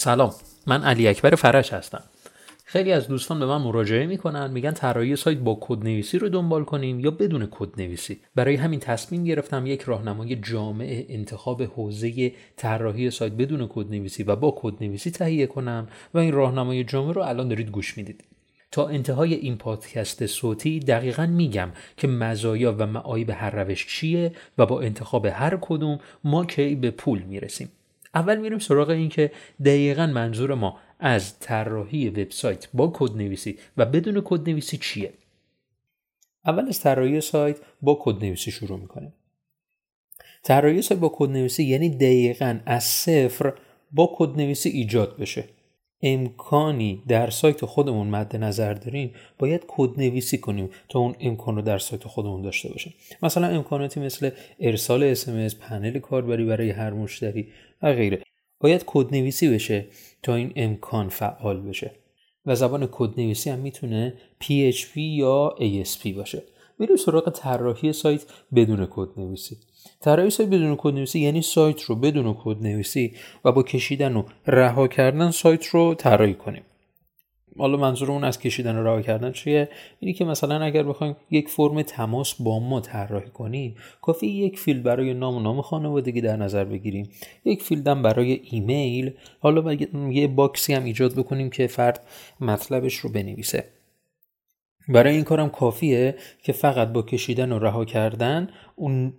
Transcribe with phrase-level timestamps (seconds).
[0.00, 0.34] سلام
[0.66, 2.02] من علی اکبر فرش هستم.
[2.64, 6.64] خیلی از دوستان به من مراجعه می‌کنن میگن طراحی سایت با کد نویسی رو دنبال
[6.64, 13.10] کنیم یا بدون کد نویسی برای همین تصمیم گرفتم یک راهنمای جامع انتخاب حوزه طراحی
[13.10, 17.22] سایت بدون کد نویسی و با کد نویسی تهیه کنم و این راهنمای جامع رو
[17.22, 18.24] الان دارید گوش می‌دید.
[18.72, 24.66] تا انتهای این پادکست صوتی دقیقا میگم که مزایا و معایب هر روش چیه و
[24.66, 27.68] با انتخاب هر کدوم ما کی به پول می‌رسیم.
[28.14, 29.32] اول میریم سراغ این که
[29.64, 35.12] دقیقا منظور ما از طراحی وبسایت با کد نویسی و بدون کد نویسی چیه؟
[36.46, 39.12] اول از طراحی سایت با کد نویسی شروع می‌کنیم.
[40.42, 43.52] طراحی سایت با کد نویسی یعنی دقیقا از صفر
[43.92, 45.44] با کد نویسی ایجاد بشه.
[46.02, 51.62] امکانی در سایت خودمون مد نظر داریم باید کد نویسی کنیم تا اون امکان رو
[51.62, 52.94] در سایت خودمون داشته باشیم.
[53.22, 57.48] مثلا امکاناتی مثل ارسال SMS پنل کاربری برای هر مشتری
[57.82, 58.22] و غیره.
[58.60, 59.86] باید کد نویسی بشه
[60.22, 61.90] تا این امکان فعال بشه.
[62.46, 66.42] و زبان کد نویسی هم می‌تونه PHP یا ASP باشه.
[66.80, 69.56] میریم سراغ طراحی سایت بدون کد نویسی
[70.00, 74.22] طراحی سایت بدون کد نویسی یعنی سایت رو بدون کد نویسی و با کشیدن و
[74.46, 76.62] رها کردن سایت رو طراحی کنیم.
[77.58, 79.68] حالا منظورمون از کشیدن و رها کردن چیه؟
[80.00, 84.82] اینی که مثلا اگر بخوایم یک فرم تماس با ما طراحی کنیم کافی یک field
[84.82, 87.10] برای نام و نام خانوادگی در نظر بگیریم.
[87.44, 89.12] یک field م برای ایمیل.
[89.40, 89.72] حالا
[90.10, 92.06] یه box ی هم ایجاد بکنیم که فرد
[92.40, 93.64] مطلبش رو بنویسه.
[94.88, 99.12] برای این کارم کافیه که فقط با کشیدن و رها کردن اون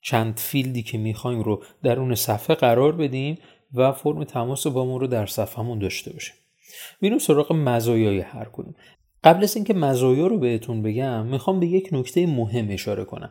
[0.00, 3.38] چند field ی که می‌خوایم رو در اون صفحه قرار بدیم
[3.74, 6.34] و فرم تماس با ما رو در صفحهمون داشته باشیم.
[7.00, 8.74] میریم سراغ مزایای هر کدوم.
[9.24, 13.30] قبل از اینکه مزایا رو بهتون بگم می‌خوام به یک نکته مهم اشاره کنم.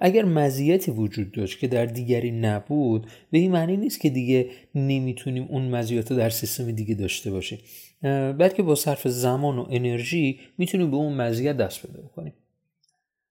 [0.00, 5.46] اگر مزیتی وجود داشت که در دیگری نبود به این معنی نیست که دیگه نمی‌تونیم
[5.50, 7.58] اون مزیت رو در سیستم دیگه داشته باشیم.
[8.38, 12.32] بلکه با صرف زمان و انرژی می‌تونیم به اون مزیت دست پیدا کنیم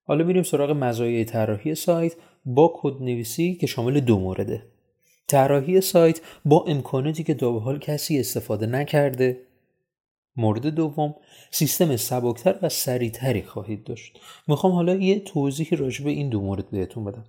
[0.03, 4.63] حالا میریم سراغ مزایای طراحی سایت با کد نویسی که شامل دو مورده.
[5.27, 9.37] طراحی سایت با امکاناتی که تا حال کسی استفاده نکرده.
[10.37, 11.15] مورد دوم
[11.51, 14.19] سیستم سبکتر و سریعتری خواهید داشت.
[14.47, 17.25] می‌خوام حالا یه توضیحی راجع به این دو مورد بهتون بدم.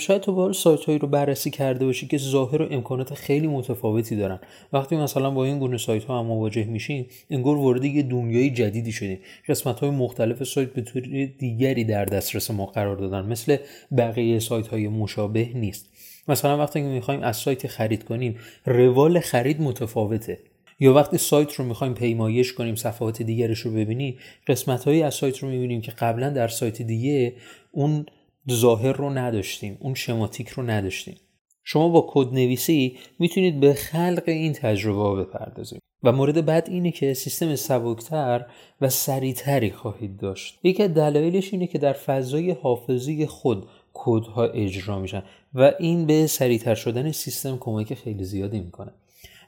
[0.00, 4.16] شاید تو بار سایت هایی رو بررسی کرده باشی که ظاهر و امکانات خیلی متفاوتی
[4.16, 4.40] دارن.
[4.72, 8.92] وقتی مثلا با این گونه سایت ها هم مواجه میشین انگار وارد یه دنیای جدیدی
[8.92, 9.18] شدیم
[9.48, 11.02] قسمت های مختلف سایت به طور
[11.38, 13.26] دیگری در دسترس ما قرار دادن.
[13.26, 13.56] مثل
[13.96, 15.86] بقیه سایت های مشابه نیست.
[16.30, 20.38] مثلا وقتی که می‌خوایم از سایت خرید کنیم روال خرید متفاوته.
[20.80, 25.38] یا وقتی سایت رو می‌خوایم پیمایش کنیم صفحات دیگرش رو ببینیم قسمت هایی از سایت
[25.38, 27.34] رو می‌بینیم که قبلا در سایت دیگه
[27.72, 28.06] اون
[28.50, 31.16] ظاهر رو نداشتیم اون شماتیک رو نداشتیم.
[31.64, 35.80] شما با کد نویسی می‌تونید به خلق این تجربه بپردازید.
[36.02, 38.46] و مورد بعد اینه که سیستم سبکتر
[38.80, 40.58] و سریعتری خواهید داشت.
[40.62, 45.22] یکی از دلایلش اینه که در فضای حافظی خود کودها اجرا میشن
[45.54, 48.92] و این به سریعتر شدن سیستم کمک خیلی زیادی می‌کنه.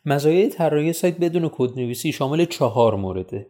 [0.06, 3.46] مزایای طراحی سایت بدون کدنویسی شامل چهار مورده.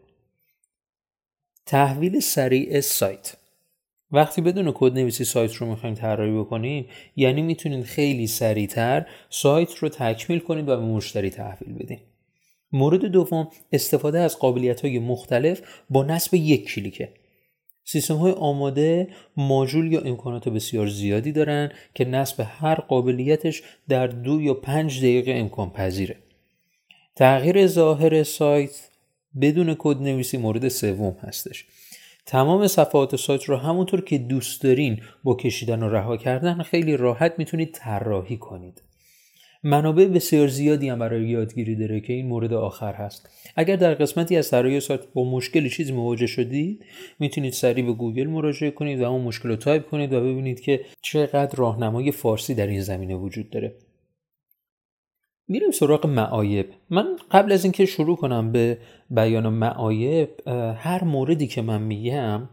[1.67, 3.37] تحویل سریع سایت.
[4.11, 6.87] وقتی بدون کد نویسی سایت رو می‌خوایم طراحی بکنیم
[7.17, 11.99] یعنی می‌تونید خیلی سریعتر سایت رو تکمیل کنید و به مشتری تحویل بدین.
[12.73, 15.61] مورد دوم استفاده از قابلیت های مختلف
[15.91, 17.13] با نصب یک کلیکه.
[17.84, 24.41] سیستم های آماده ماژول یا امکانات بسیار زیادی دارن که نصب هر قابلیتش در دو
[24.41, 26.16] یا پنج دقیقه امکان پذیره.
[27.16, 28.88] تغییر ظاهر سایت
[29.41, 31.66] بدون کد نویسی مورد سوم هستش.
[32.26, 37.34] تمام صفحات سایت رو همونطور که دوست دارین با کشیدن و رها کردن خیلی راحت
[37.38, 38.82] می‌تونید طراحی کنید.
[39.62, 43.28] منابع بسیار زیادی هم برای یادگیری داره که این مورد آخر هست.
[43.56, 46.85] اگر در قسمتی از طراحی سایت با مشکلی چیزی مواجه شدید
[47.19, 50.81] می‌تونید سریع به گوگل مراجعه کنید و اون مشکل رو تایپ کنید و ببینید که
[51.03, 53.75] چقدر راهنمای فارسی در این زمینه وجود داره.
[55.49, 56.67] میریم سراغ معایب.
[56.91, 58.79] من قبل از اینکه شروع کنم به
[59.11, 62.49] بیان معایب هر موردی که من میگم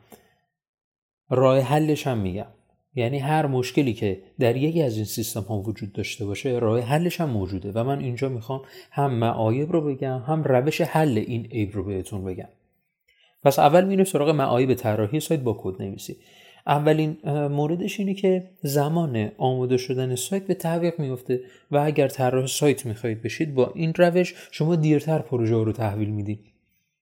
[1.29, 2.47] راه حلش هم میگم.
[2.95, 7.21] یعنی هر مشکلی که در یکی از این سیستم ها وجود داشته باشه راه حلش
[7.21, 11.71] هم موجوده و من اینجا می‌خوام هم معایب رو بگم هم روش حل این عیب
[11.73, 12.49] رو بهتون بگم.
[13.43, 16.17] پس اول میریم سراغ معایب طراحی سایت با کد نویسی
[16.67, 22.85] اولین موردش اینه که زمان آماده شدن سایت به تعویق میفته و اگر طراح سایت
[22.85, 26.39] می‌خواهید بشید با این روش شما دیرتر پروژه رو تحویل می‌دید.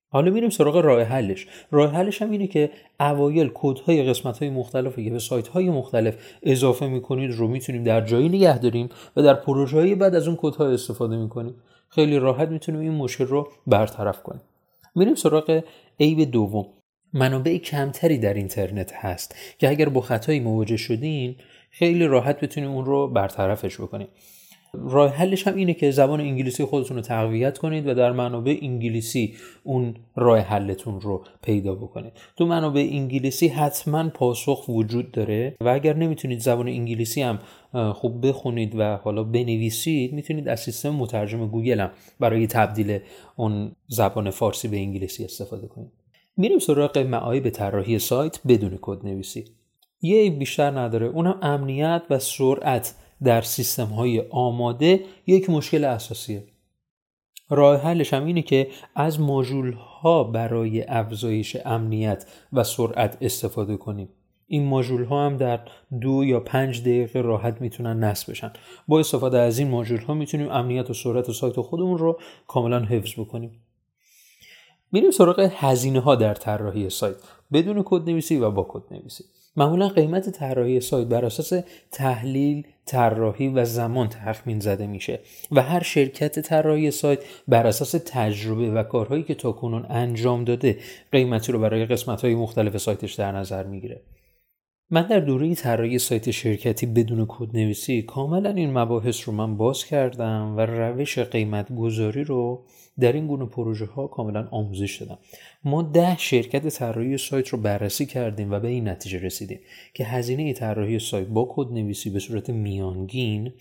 [0.09, 1.47] حالا میریم سراغ راه حلش.
[1.71, 6.15] راه حلش هم اینه که اوایل کدهای قسمت های مختلف که به سایت های مختلف
[6.43, 10.37] اضافه می‌کنید رو می‌تونیم در جایی نگه داریم و در پروژه های بعد از اون
[10.41, 11.55] کدها استفاده می‌کنیم.
[11.89, 14.41] خیلی راحت می‌تونیم این مشکل رو برطرف کنیم.
[14.95, 15.63] میریم سراغ
[15.99, 16.65] عیب دوم.
[17.13, 21.37] منابع کمتری در اینترنت هست که اگر با خطایی مواجه شدیم
[21.71, 24.07] خیلی راحت بتونیم اون رو برطرفش بکنیم.
[24.73, 29.35] راه حلش هم اینه که زبان انگلیسی خودتون رو تقویت کنید و در منابع انگلیسی
[29.63, 32.13] اون راه حلتون رو پیدا بکنید.
[32.37, 37.39] تو منابع انگلیسی حتما پاسخ وجود داره و اگر نمی‌تونید زبان انگلیسی هم
[37.93, 42.99] خوب بخونید و حالا بنویسید می‌تونید از سیستم مترجم گوگل هم برای تبدیل
[43.35, 45.91] اون زبان فارسی به انگلیسی استفاده کنید.
[46.37, 49.45] میریم سراغ معایب طراحی سایت بدون کد نویسی.
[50.01, 51.07] یه بیشتر نداره.
[51.07, 52.95] اونم امنیت و سرعت.
[53.23, 56.43] در سیستم های آماده یک مشکل اساسیه.
[57.49, 64.09] راه حلش هم اینه که از ماژول ها برای افزایش امنیت و سرعت استفاده کنیم.
[64.47, 65.59] این ماژول ها هم در
[66.01, 68.51] دو یا پنج دقیقه راحت می‌تونن نصب بشن.
[68.87, 72.79] با استفاده از این ماژول ها می‌تونیم امنیت و سرعت و سایت خودمون رو کاملا
[72.79, 73.61] حفظ بکنیم.
[74.91, 77.15] میریم سراغ هزینه ها در طراحی سایت.
[77.53, 79.23] بدون کد نویسی و با کد نویسی
[79.57, 85.19] معمولا قیمت طراحی سایت بر اساس تحلیل طراحی و زمان تخمین زده میشه
[85.51, 90.77] و هر شرکت طراحی سایت بر اساس تجربه و کارهایی که تاکنون انجام داده
[91.11, 94.01] قیمتی رو برای قسمت های مختلف سایتش در نظر می‌گیره.
[94.91, 99.85] من در دوره طراحی سایت شرکتی بدون کد نویسی کاملا این مباحث رو من باز
[99.85, 102.65] کردم و روش قیمت گذاری رو
[102.99, 105.17] در این گونه پروژه ها کاملا آموزش دادم.
[105.63, 109.59] ما ده شرکت طراحی سایت رو بررسی کردیم و به این نتیجه رسیدیم
[109.93, 113.53] که هزینه طراحی سایت با کد نویسی به صورت میانگین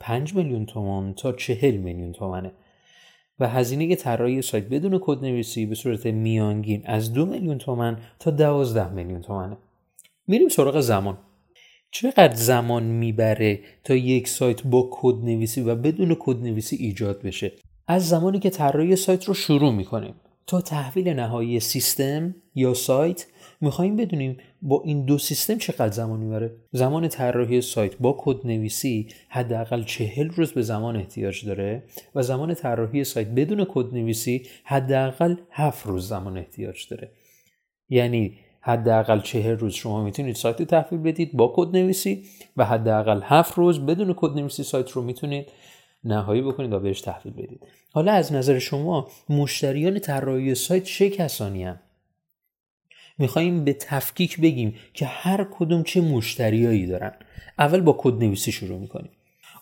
[0.00, 2.52] 5 میلیون تومان تا 40 میلیون تومنه
[3.40, 8.30] و هزینه طراحی سایت بدون کد نویسی به صورت میانگین از 2 میلیون تومن تا
[8.30, 9.56] 12 میلیون تومنه.
[10.26, 11.18] میریم سراغ زمان.
[11.90, 17.52] چقدر زمان می‌بره تا یک سایت با کد نویسی و بدون کد نویسی ایجاد بشه؟
[17.86, 20.14] از زمانی که طراحی سایت رو شروع می‌کنیم.
[20.46, 23.26] تا تحویل نهایی سیستم یا سایت
[23.60, 26.56] می‌خوایم بدونیم با این دو سیستم چقدر زمان می‌بره.
[26.72, 31.82] زمان طراحی سایت با کد نویسی حداقل چهل روز به زمان احتیاج داره
[32.14, 37.10] و زمان طراحی سایت بدون کد نویسی حداقل هفت روز زمان احتیاج داره.
[37.88, 42.24] یعنی حداقل چهل روز شما می‌تونید سایت رو تحویل بدید با کد نویسی
[42.56, 45.48] و حداقل هفت روز بدون کد نویسی سایت رو می‌تونید
[46.04, 47.66] نهایی بکنید و بهش تحویل بدید.
[47.92, 51.80] حالا از نظر شما مشتریان طراحی سایت چه کسانی هم؟
[53.18, 57.12] میخواییم به تفکیک بگیم که هر کدوم چه مشتریایی دارن.
[57.58, 59.10] اول با کد نویسی شروع می‌کنیم.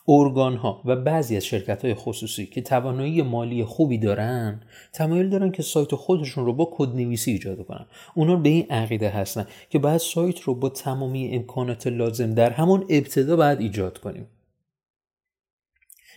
[0.08, 4.60] ارگان ها و بعضی از شرکت های خصوصی که توانایی مالی خوبی دارن
[4.92, 7.86] تمایل دارن که سایت خودشون رو با کد نویسی ایجاد کنن.
[8.14, 12.84] اونا به این عقیده هستن که باید سایت رو با تمامی امکانات لازم در همون
[12.88, 14.26] ابتدا باید ایجاد کنیم.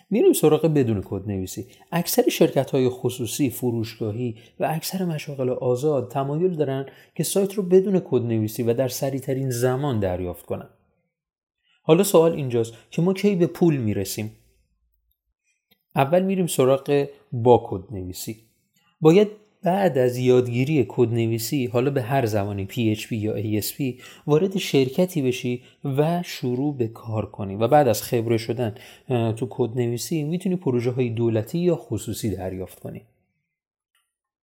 [0.09, 6.55] میریم سراغ بدون کد نویسی اکثر شرکت های خصوصی فروشگاهی و اکثر مشاغل آزاد تمایل
[6.55, 6.85] دارن
[7.15, 10.69] که سایت رو بدون کد نویسی و در سریعترین زمان دریافت کنن.
[11.87, 14.31] حالا سوال اینجاست که ما کی به پول می‌رسیم؟
[15.95, 18.37] اول میریم سراغ با کد نویسی
[19.01, 19.27] باید
[19.63, 25.63] بعد از یادگیری کد نویسی حالا به هر زبانی PHP یا ASP وارد شرکتی بشی
[25.83, 28.75] و شروع به کار کنی و بعد از خبره شدن
[29.07, 33.01] تو کد نویسی می‌تونی پروژه های دولتی یا خصوصی دریافت کنی.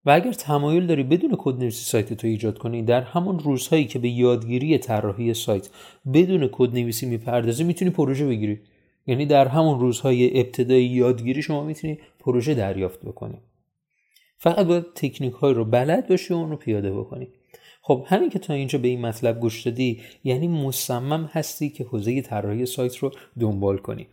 [0.06, 3.98] و اگر تمایل داری بدون کد نویسی سایت تو ایجاد کنی در همون روزهایی که
[3.98, 5.68] به یادگیری طراحی سایت
[6.14, 8.60] بدون کد نویسی می‌پردازی می‌تونی پروژه بگیری.
[9.06, 13.38] یعنی در همون روزهای ابتدایی یادگیری شما می‌تونی پروژه دریافت بکنی.
[14.38, 17.28] فقط باید تکنیک های رو بلد باشی و اون رو پیاده بکنی.
[17.82, 22.22] خب همین که تا اینجا به این مطلب گوش دادی یعنی مصمم هستی که حوزه
[22.22, 24.06] طراحی سایت رو دنبال کنی.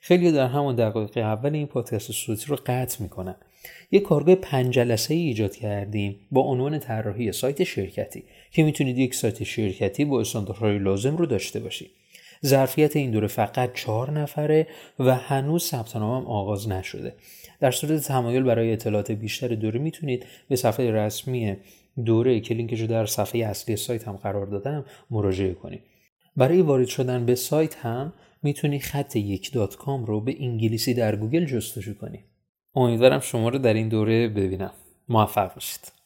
[0.00, 3.34] خیلی در همون دقایق اول این پادکست صوتی رو قطع می‌کنن.
[3.92, 9.14] یک کارگاه پنج جلسه ای ایجاد کردیم با عنوان طراحی سایت شرکتی که می‌تونید یک
[9.14, 11.90] سایت شرکتی با استانداردهای لازم رو داشته باشید
[12.46, 14.66] ظرفیت این دوره فقط چهار نفره
[14.98, 17.14] و هنوز ثبت نام آغاز نشده.
[17.60, 21.56] در صورت تمایل برای اطلاعات بیشتر دوره می‌تونید به صفحه رسمی
[22.04, 25.82] دوره که لینکش رو در صفحه اصلی سایت هم قرار دادم مراجعه کنید
[26.36, 31.16] برای وارد شدن به سایت هم می‌تونی خط یک dot com رو به انگلیسی در
[31.16, 32.24] گوگل جستجو کنی.
[32.74, 34.72] امیدوارم شما رو در این دوره ببینم.
[35.08, 35.99] موفق باشید.